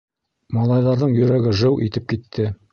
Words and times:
Малайҙарҙың 0.57 1.13
йөрәге 1.19 1.55
жыу 1.63 1.79
итеп 1.91 2.11
китте. 2.15 2.53